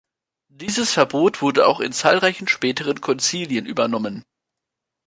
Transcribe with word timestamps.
Dieses 0.47 0.91
Verbot 0.93 1.43
wurde 1.43 1.67
auch 1.67 1.79
in 1.79 1.93
zahlreichen 1.93 2.47
späteren 2.47 3.01
Konzilien 3.01 3.67
übernommen. 3.67 4.23